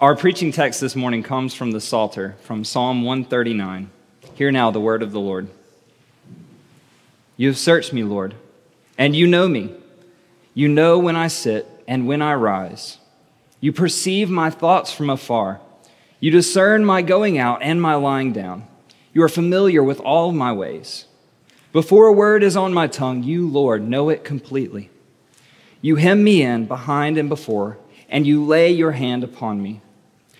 [0.00, 3.90] Our preaching text this morning comes from the Psalter, from Psalm 139.
[4.34, 5.50] Hear now the word of the Lord.
[7.36, 8.34] You have searched me, Lord,
[8.96, 9.74] and you know me.
[10.54, 12.96] You know when I sit and when I rise.
[13.60, 15.60] You perceive my thoughts from afar.
[16.18, 18.66] You discern my going out and my lying down.
[19.12, 21.04] You are familiar with all my ways.
[21.74, 24.88] Before a word is on my tongue, you, Lord, know it completely.
[25.82, 27.76] You hem me in behind and before,
[28.08, 29.82] and you lay your hand upon me.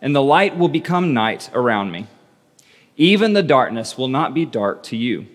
[0.00, 2.06] and the light will become night around me.
[2.96, 5.26] Even the darkness will not be dark to you.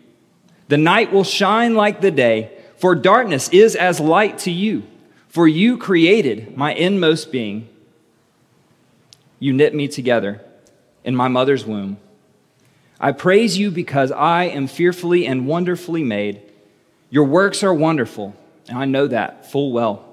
[0.68, 4.84] The night will shine like the day, for darkness is as light to you.
[5.28, 7.68] For you created my inmost being.
[9.40, 10.42] You knit me together
[11.04, 11.98] in my mother's womb.
[13.00, 16.42] I praise you because I am fearfully and wonderfully made.
[17.10, 18.36] Your works are wonderful,
[18.70, 20.13] and I know that full well.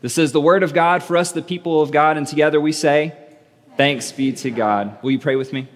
[0.00, 2.72] This is the word of God for us, the people of God, and together we
[2.72, 3.16] say,
[3.76, 4.98] Thanks be to God.
[5.02, 5.68] Will you pray with me?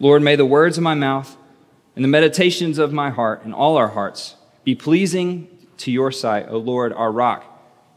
[0.00, 1.36] Lord, may the words of my mouth
[1.96, 5.48] and the meditations of my heart and all our hearts be pleasing
[5.78, 7.44] to your sight, O Lord, our rock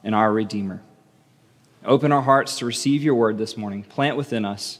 [0.03, 0.81] and our Redeemer.
[1.85, 3.83] Open our hearts to receive your word this morning.
[3.83, 4.79] Plant within us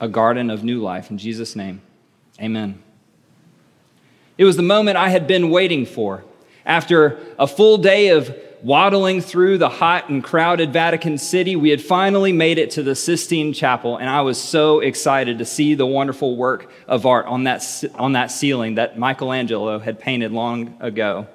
[0.00, 1.10] a garden of new life.
[1.10, 1.80] In Jesus' name,
[2.40, 2.82] amen.
[4.36, 6.24] It was the moment I had been waiting for.
[6.66, 11.82] After a full day of waddling through the hot and crowded Vatican City, we had
[11.82, 15.86] finally made it to the Sistine Chapel, and I was so excited to see the
[15.86, 17.64] wonderful work of art on that,
[17.96, 21.26] on that ceiling that Michelangelo had painted long ago.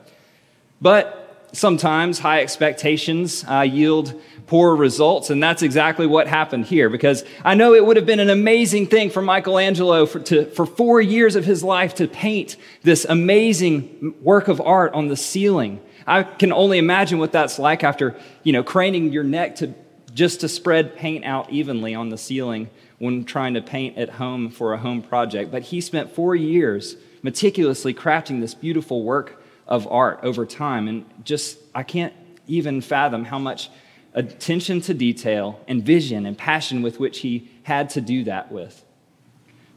[0.81, 6.89] But sometimes high expectations uh, yield poor results, and that's exactly what happened here.
[6.89, 10.65] Because I know it would have been an amazing thing for Michelangelo for, to, for
[10.65, 15.81] four years of his life to paint this amazing work of art on the ceiling.
[16.07, 19.73] I can only imagine what that's like after, you know, craning your neck to
[20.13, 24.49] just to spread paint out evenly on the ceiling when trying to paint at home
[24.49, 25.51] for a home project.
[25.51, 30.87] But he spent four years meticulously crafting this beautiful work of art over time.
[30.87, 32.13] And just, I can't
[32.47, 33.69] even fathom how much
[34.13, 38.83] attention to detail and vision and passion with which he had to do that with.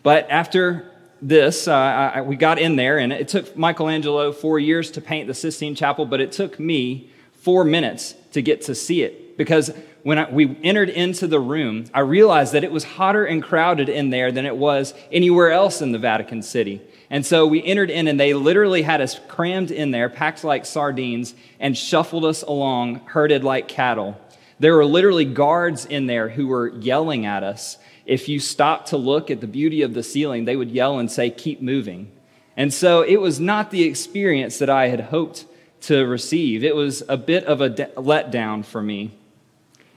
[0.02, 0.89] But after
[1.22, 5.26] this, uh, I, we got in there, and it took Michelangelo four years to paint
[5.26, 9.36] the Sistine Chapel, but it took me four minutes to get to see it.
[9.36, 9.72] Because
[10.02, 13.88] when I, we entered into the room, I realized that it was hotter and crowded
[13.88, 16.80] in there than it was anywhere else in the Vatican City.
[17.10, 20.64] And so we entered in, and they literally had us crammed in there, packed like
[20.64, 24.18] sardines, and shuffled us along, herded like cattle.
[24.60, 27.78] There were literally guards in there who were yelling at us
[28.10, 31.08] if you stopped to look at the beauty of the ceiling, they would yell and
[31.08, 32.10] say, Keep moving.
[32.56, 35.46] And so it was not the experience that I had hoped
[35.82, 36.64] to receive.
[36.64, 39.12] It was a bit of a de- letdown for me.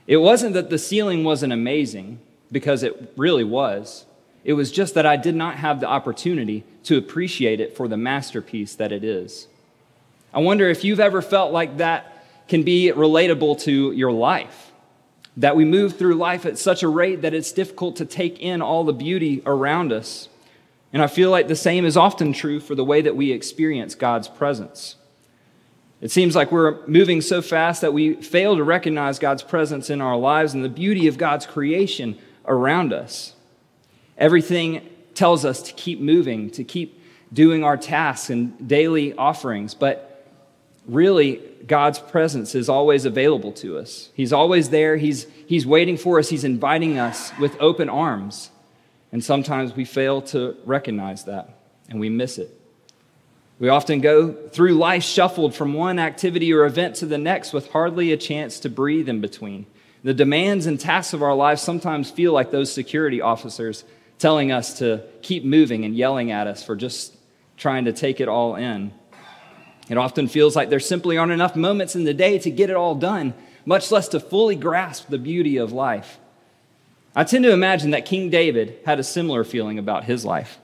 [0.05, 2.19] It wasn't that the ceiling wasn't amazing,
[2.51, 4.05] because it really was.
[4.43, 7.97] It was just that I did not have the opportunity to appreciate it for the
[7.97, 9.47] masterpiece that it is.
[10.31, 12.12] I wonder if you've ever felt like that
[12.47, 14.73] can be relatable to your life
[15.37, 18.61] that we move through life at such a rate that it's difficult to take in
[18.61, 20.29] all the beauty around us.
[20.91, 23.95] And I feel like the same is often true for the way that we experience
[23.95, 24.95] God's presence.
[26.01, 30.01] It seems like we're moving so fast that we fail to recognize God's presence in
[30.01, 33.33] our lives and the beauty of God's creation around us.
[34.17, 37.01] Everything tells us to keep moving, to keep
[37.31, 40.12] doing our tasks and daily offerings, but
[40.87, 44.09] really, God's presence is always available to us.
[44.13, 44.97] He's always there.
[44.97, 46.29] He's, he's waiting for us.
[46.29, 48.49] He's inviting us with open arms.
[49.11, 51.57] And sometimes we fail to recognize that
[51.89, 52.49] and we miss it.
[53.59, 57.71] We often go through life shuffled from one activity or event to the next with
[57.71, 59.67] hardly a chance to breathe in between.
[60.03, 63.85] The demands and tasks of our lives sometimes feel like those security officers
[64.19, 67.15] telling us to keep moving and yelling at us for just
[67.55, 68.91] trying to take it all in.
[69.89, 72.75] It often feels like there simply aren't enough moments in the day to get it
[72.75, 73.33] all done,
[73.65, 76.19] much less to fully grasp the beauty of life.
[77.15, 80.57] I tend to imagine that King David had a similar feeling about his life.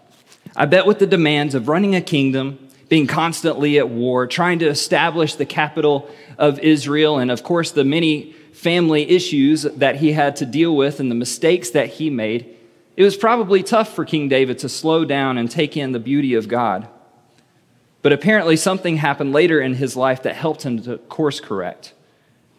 [0.55, 4.67] I bet with the demands of running a kingdom, being constantly at war, trying to
[4.67, 10.35] establish the capital of Israel, and of course the many family issues that he had
[10.37, 12.57] to deal with and the mistakes that he made,
[12.97, 16.33] it was probably tough for King David to slow down and take in the beauty
[16.33, 16.87] of God.
[18.01, 21.93] But apparently, something happened later in his life that helped him to course correct.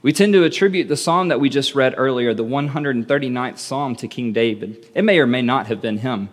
[0.03, 4.09] We tend to attribute the psalm that we just read earlier, the 139th psalm, to
[4.09, 4.87] King David.
[4.95, 6.31] It may or may not have been him.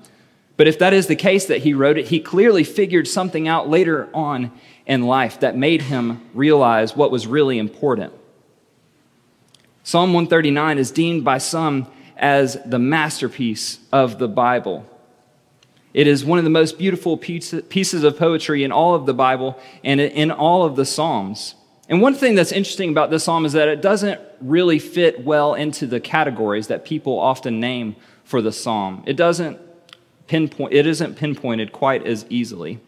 [0.56, 3.70] But if that is the case that he wrote it, he clearly figured something out
[3.70, 4.52] later on
[4.86, 8.14] in life that made him realize what was really important.
[9.84, 11.88] Psalm 139 is deemed by some
[12.18, 14.86] as the masterpiece of the Bible.
[15.98, 19.60] It is one of the most beautiful pieces of poetry in all of the Bible
[19.84, 21.56] and in all of the Psalms.
[21.90, 25.56] And one thing that's interesting about this psalm is that it doesn't really fit well
[25.56, 29.04] into the categories that people often name for the psalm.
[29.08, 29.58] It doesn't
[30.28, 32.80] pinpoint, it isn't pinpointed quite as easily.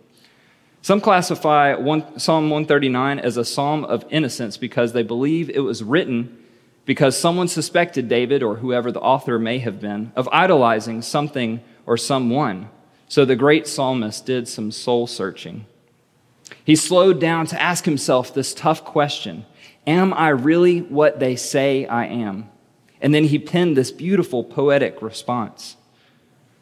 [0.84, 5.82] Some classify one, Psalm 139 as a psalm of innocence because they believe it was
[5.82, 6.46] written
[6.86, 11.98] because someone suspected David, or whoever the author may have been, of idolizing something or
[11.98, 12.70] someone.
[13.10, 15.66] So the great psalmist did some soul searching.
[16.64, 19.46] He slowed down to ask himself this tough question
[19.86, 22.50] Am I really what they say I am?
[23.02, 25.76] And then he penned this beautiful poetic response.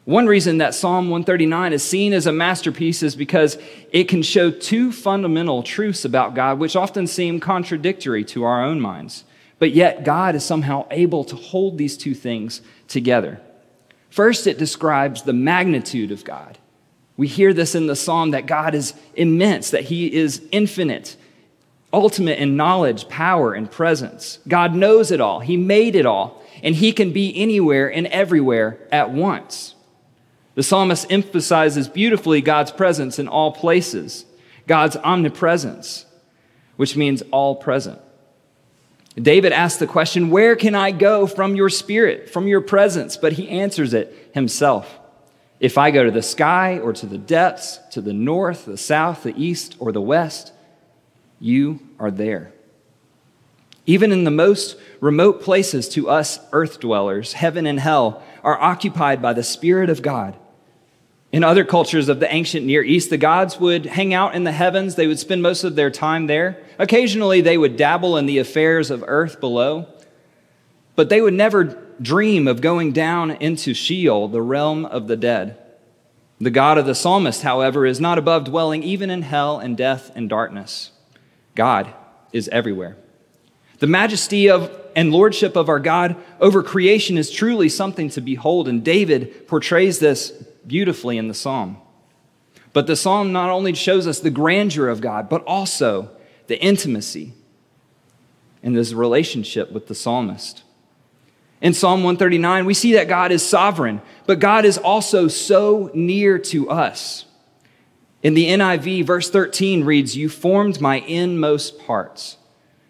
[0.06, 3.58] One reason that Psalm 139 is seen as a masterpiece is because
[3.92, 8.80] it can show two fundamental truths about God, which often seem contradictory to our own
[8.80, 9.24] minds.
[9.58, 13.42] But yet, God is somehow able to hold these two things together.
[14.18, 16.58] First, it describes the magnitude of God.
[17.16, 21.16] We hear this in the psalm that God is immense, that He is infinite,
[21.92, 24.40] ultimate in knowledge, power, and presence.
[24.48, 28.80] God knows it all, He made it all, and He can be anywhere and everywhere
[28.90, 29.76] at once.
[30.56, 34.24] The psalmist emphasizes beautifully God's presence in all places,
[34.66, 36.06] God's omnipresence,
[36.74, 38.00] which means all present.
[39.22, 43.16] David asks the question, Where can I go from your spirit, from your presence?
[43.16, 44.98] But he answers it himself.
[45.60, 49.24] If I go to the sky or to the depths, to the north, the south,
[49.24, 50.52] the east, or the west,
[51.40, 52.52] you are there.
[53.86, 59.20] Even in the most remote places to us earth dwellers, heaven and hell are occupied
[59.20, 60.36] by the Spirit of God.
[61.30, 64.52] In other cultures of the ancient Near East, the gods would hang out in the
[64.52, 64.94] heavens.
[64.94, 66.62] They would spend most of their time there.
[66.78, 69.86] Occasionally, they would dabble in the affairs of earth below,
[70.96, 71.64] but they would never
[72.00, 75.58] dream of going down into Sheol, the realm of the dead.
[76.40, 80.10] The God of the psalmist, however, is not above dwelling even in hell and death
[80.14, 80.92] and darkness.
[81.54, 81.92] God
[82.32, 82.96] is everywhere.
[83.80, 88.66] The majesty of and lordship of our God over creation is truly something to behold,
[88.66, 90.32] and David portrays this
[90.68, 91.78] beautifully in the psalm.
[92.72, 96.10] But the psalm not only shows us the grandeur of God, but also
[96.46, 97.32] the intimacy
[98.62, 100.62] and this relationship with the psalmist.
[101.60, 106.38] In Psalm 139, we see that God is sovereign, but God is also so near
[106.38, 107.24] to us.
[108.22, 112.36] In the NIV, verse 13 reads, You formed my inmost parts.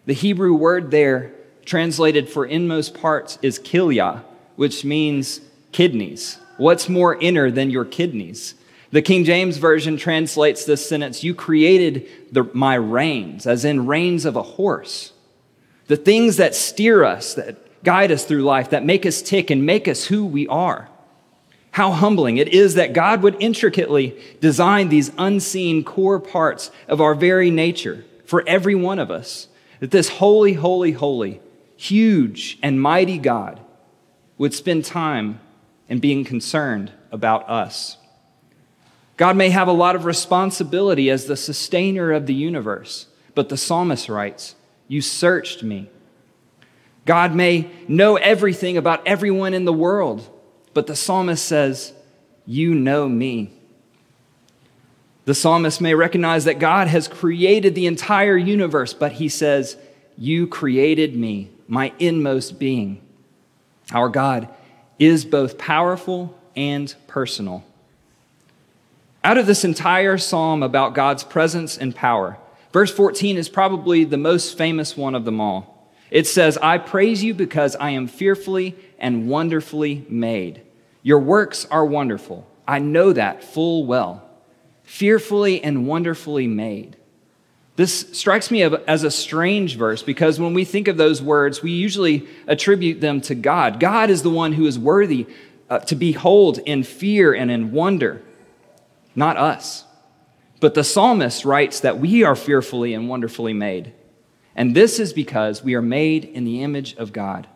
[0.05, 1.33] The Hebrew word there,
[1.65, 4.23] translated for inmost parts, is kilia,
[4.55, 6.39] which means kidneys.
[6.59, 8.53] What's more inner than your kidneys?
[8.91, 14.25] The King James Version translates this sentence You created the, my reins, as in reins
[14.25, 15.13] of a horse.
[15.87, 19.65] The things that steer us, that guide us through life, that make us tick and
[19.65, 20.89] make us who we are.
[21.71, 27.15] How humbling it is that God would intricately design these unseen core parts of our
[27.15, 29.47] very nature for every one of us.
[29.79, 31.39] That this holy, holy, holy,
[31.77, 33.61] huge and mighty God
[34.37, 35.39] would spend time
[35.89, 37.97] in being concerned about us.
[39.17, 43.57] God may have a lot of responsibility as the sustainer of the universe, but the
[43.57, 44.55] psalmist writes,
[44.87, 45.89] You searched me
[47.09, 50.29] God may know everything about everyone in the world,
[50.75, 51.91] but the psalmist says,
[52.45, 53.51] You know me.
[55.25, 59.75] The psalmist may recognize that God has created the entire universe, but he says,
[60.19, 63.01] You created me, my inmost being.
[63.91, 64.47] Our God
[64.99, 67.63] is both powerful and personal.
[69.23, 72.37] Out of this entire psalm about God's presence and power,
[72.71, 75.91] verse 14 is probably the most famous one of them all.
[76.11, 80.61] It says, I praise you because I am fearfully and wonderfully made.
[81.03, 82.47] Your works are wonderful.
[82.67, 84.23] I know that full well.
[84.83, 86.97] Fearfully and wonderfully made.
[87.79, 91.71] This strikes me as a strange verse because when we think of those words, we
[91.71, 93.79] usually attribute them to God.
[93.79, 95.27] God is the one who is worthy
[95.69, 98.21] uh, to behold in fear and in wonder,
[99.15, 99.85] not us.
[100.59, 103.93] But the psalmist writes that we are fearfully and wonderfully made.
[104.57, 107.47] And this is because we are made in the image of God.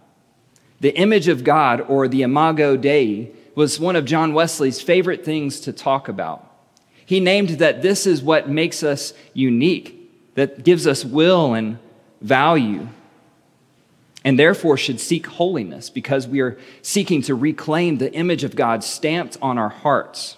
[0.80, 5.60] The image of God, or the imago Dei, was one of John Wesley's favorite things
[5.60, 6.50] to talk about.
[7.06, 10.00] He named that this is what makes us unique,
[10.36, 11.78] that gives us will and
[12.22, 12.88] value,
[14.24, 18.84] and therefore should seek holiness because we are seeking to reclaim the image of God
[18.84, 20.38] stamped on our hearts.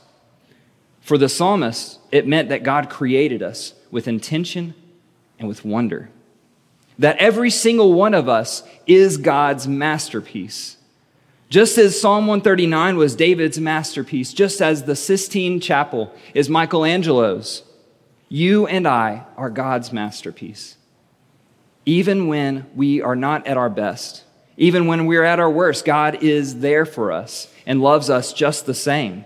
[1.01, 4.73] For the psalmist, it meant that God created us with intention
[5.37, 6.09] and with wonder.
[6.97, 10.77] That every single one of us is God's masterpiece.
[11.49, 17.63] Just as Psalm 139 was David's masterpiece, just as the Sistine Chapel is Michelangelo's,
[18.29, 20.77] you and I are God's masterpiece.
[21.85, 24.23] Even when we are not at our best,
[24.57, 28.65] even when we're at our worst, God is there for us and loves us just
[28.65, 29.25] the same.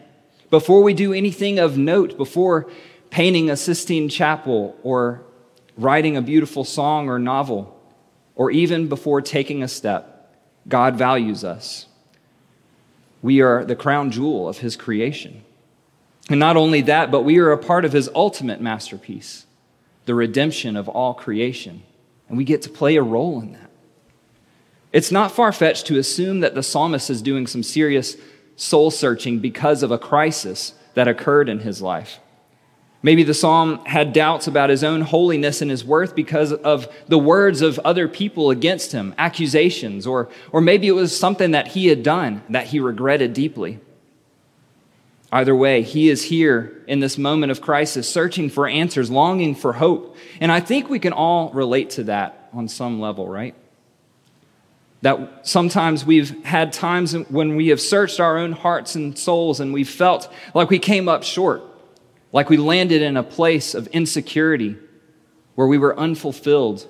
[0.49, 2.69] Before we do anything of note, before
[3.09, 5.21] painting a Sistine Chapel or
[5.77, 7.75] writing a beautiful song or novel,
[8.35, 10.35] or even before taking a step,
[10.67, 11.87] God values us.
[13.21, 15.43] We are the crown jewel of His creation.
[16.29, 19.45] And not only that, but we are a part of His ultimate masterpiece,
[20.05, 21.83] the redemption of all creation.
[22.27, 23.69] And we get to play a role in that.
[24.93, 28.15] It's not far fetched to assume that the psalmist is doing some serious
[28.55, 32.19] soul searching because of a crisis that occurred in his life.
[33.01, 37.17] Maybe the psalm had doubts about his own holiness and his worth because of the
[37.17, 41.87] words of other people against him, accusations, or, or maybe it was something that he
[41.87, 43.79] had done that he regretted deeply.
[45.31, 49.73] Either way, he is here in this moment of crisis, searching for answers, longing for
[49.73, 50.17] hope.
[50.41, 53.53] And I think we can all relate to that on some level, right?
[55.01, 59.71] That sometimes we've had times when we have searched our own hearts and souls and
[59.71, 61.61] we felt like we came up short,
[62.31, 64.77] like we landed in a place of insecurity
[65.53, 66.87] where we were unfulfilled,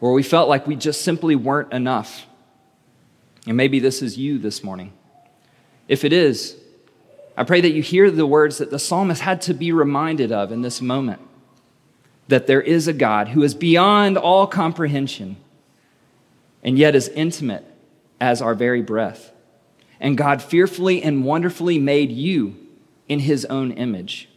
[0.00, 2.26] where we felt like we just simply weren't enough.
[3.46, 4.92] And maybe this is you this morning.
[5.88, 6.56] If it is,
[7.36, 10.52] I pray that you hear the words that the psalmist had to be reminded of
[10.52, 11.20] in this moment
[12.28, 15.36] that there is a God who is beyond all comprehension
[16.62, 17.64] and yet as intimate
[18.20, 19.32] as our very breath.
[20.00, 22.56] And God fearfully and wonderfully made you
[23.08, 24.28] in his own image.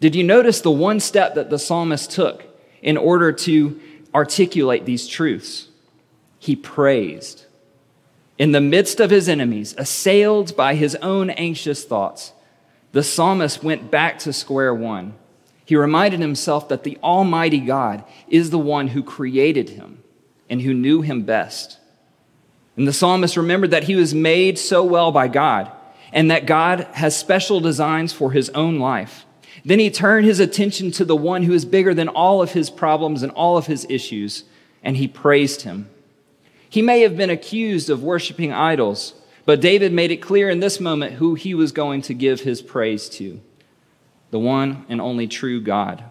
[0.00, 2.44] Did you notice the one step that the psalmist took
[2.82, 3.80] in order to
[4.14, 5.68] articulate these truths?
[6.38, 7.46] He praised.
[8.40, 12.32] In the midst of his enemies, assailed by his own anxious thoughts,
[12.92, 15.12] the psalmist went back to square one.
[15.66, 20.02] He reminded himself that the Almighty God is the one who created him
[20.48, 21.78] and who knew him best.
[22.78, 25.70] And the psalmist remembered that he was made so well by God
[26.10, 29.26] and that God has special designs for his own life.
[29.66, 32.70] Then he turned his attention to the one who is bigger than all of his
[32.70, 34.44] problems and all of his issues,
[34.82, 35.90] and he praised him.
[36.70, 40.80] He may have been accused of worshiping idols, but David made it clear in this
[40.80, 43.40] moment who he was going to give his praise to
[44.30, 46.04] the one and only true God.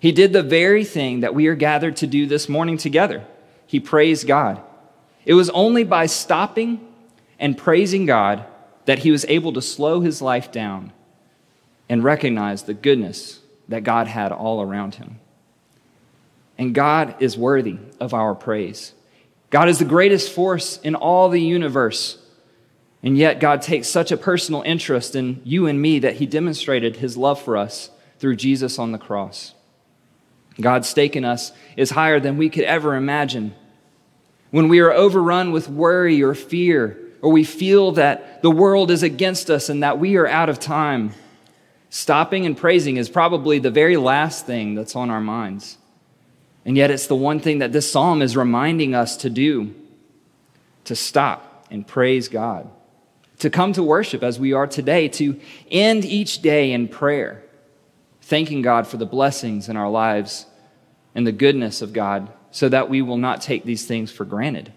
[0.00, 3.24] He did the very thing that we are gathered to do this morning together.
[3.66, 4.60] He praised God.
[5.24, 6.84] It was only by stopping
[7.38, 8.44] and praising God
[8.86, 10.92] that he was able to slow his life down
[11.88, 15.20] and recognize the goodness that God had all around him.
[16.60, 18.92] And God is worthy of our praise.
[19.48, 22.18] God is the greatest force in all the universe.
[23.02, 26.96] And yet, God takes such a personal interest in you and me that he demonstrated
[26.96, 27.88] his love for us
[28.18, 29.54] through Jesus on the cross.
[30.60, 33.54] God's stake in us is higher than we could ever imagine.
[34.50, 39.02] When we are overrun with worry or fear, or we feel that the world is
[39.02, 41.14] against us and that we are out of time,
[41.88, 45.78] stopping and praising is probably the very last thing that's on our minds.
[46.64, 49.74] And yet, it's the one thing that this psalm is reminding us to do
[50.84, 52.68] to stop and praise God,
[53.38, 55.40] to come to worship as we are today, to
[55.70, 57.42] end each day in prayer
[58.30, 60.46] thanking God for the blessings in our lives
[61.16, 64.72] and the goodness of God so that we will not take these things for granted.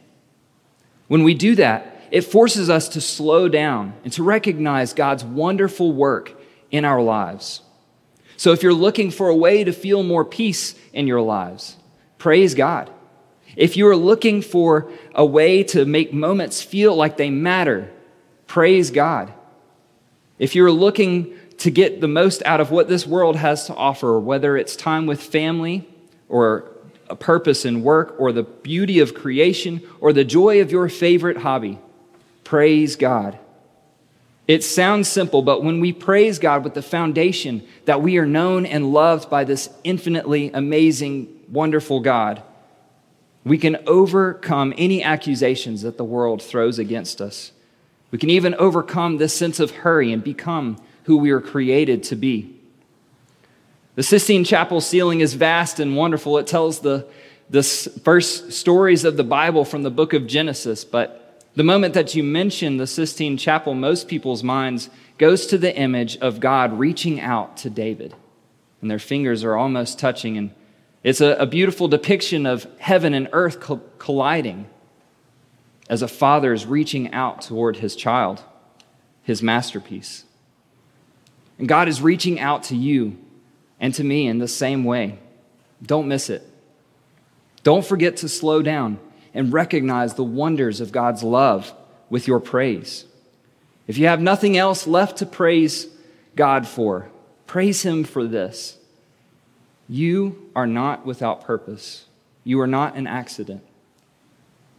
[1.08, 5.92] When we do that, it forces us to slow down and to recognize God's wonderful
[5.92, 6.34] work
[6.72, 7.62] in our lives.
[8.44, 11.78] So if you're looking for a way to feel more peace in your lives,
[12.18, 12.92] praise God.
[13.56, 17.90] If you are looking for a way to make moments feel like they matter,
[18.46, 19.32] praise God.
[20.40, 24.20] If you're looking to get the most out of what this world has to offer,
[24.20, 25.88] whether it's time with family
[26.28, 26.70] or
[27.10, 31.38] a purpose in work or the beauty of creation or the joy of your favorite
[31.38, 31.80] hobby,
[32.44, 33.40] praise God.
[34.48, 38.66] It sounds simple, but when we praise God with the foundation that we are known
[38.66, 42.44] and loved by this infinitely amazing, wonderful God,
[43.46, 47.52] we can overcome any accusations that the world throws against us.
[48.12, 52.16] We can even overcome this sense of hurry and become who we are created to
[52.16, 52.60] be.
[53.96, 56.38] The Sistine Chapel ceiling is vast and wonderful.
[56.38, 57.08] It tells the,
[57.50, 60.84] the first stories of the Bible from the book of Genesis.
[60.84, 61.23] But
[61.56, 66.18] the moment that you mention the Sistine Chapel, most people's minds goes to the image
[66.18, 68.16] of God reaching out to David.
[68.82, 70.52] And their fingers are almost touching and
[71.04, 73.60] it's a, a beautiful depiction of heaven and earth
[74.00, 74.70] colliding
[75.90, 78.42] as a father is reaching out toward his child,
[79.22, 80.24] his masterpiece.
[81.60, 83.18] And God is reaching out to you
[83.80, 85.20] and to me in the same way.
[85.86, 86.48] Don't miss it.
[87.64, 88.98] Don't forget to slow down
[89.34, 91.74] and recognize the wonders of God's love
[92.10, 93.06] with your praise.
[93.88, 95.88] If you have nothing else left to praise
[96.36, 97.10] God for,
[97.48, 98.78] praise Him for this.
[99.90, 102.06] You are not without purpose.
[102.44, 103.64] You are not an accident.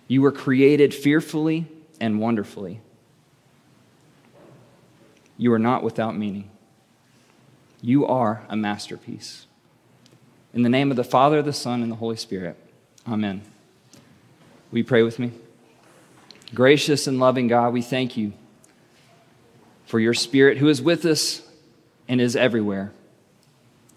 [0.09, 1.67] You were created fearfully
[2.01, 2.81] and wonderfully.
[5.37, 6.51] You are not without meaning.
[7.83, 9.47] You are a masterpiece.
[10.53, 12.57] In the name of the Father, the Son, and the Holy Spirit,
[13.07, 13.43] Amen.
[14.75, 15.31] Will you pray with me?
[16.53, 18.33] Gracious and loving God, we thank you
[19.87, 21.43] for your Spirit who is with us
[22.09, 22.91] and is everywhere.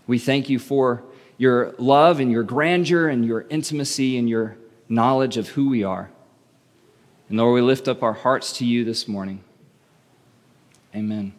[0.05, 1.01] We thank you for
[1.35, 4.55] your love and your grandeur and your intimacy and your
[4.87, 6.11] knowledge of who we are.
[7.27, 9.43] And Lord, we lift up our hearts to you this morning.
[10.95, 11.33] Amen.